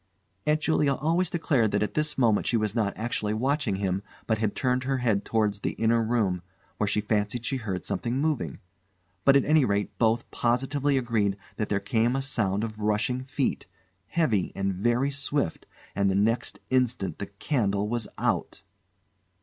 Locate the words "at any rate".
9.37-9.95